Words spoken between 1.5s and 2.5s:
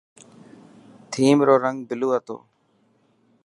رنگ بلو هتو.